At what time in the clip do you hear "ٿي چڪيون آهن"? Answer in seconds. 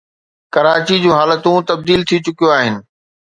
2.09-2.75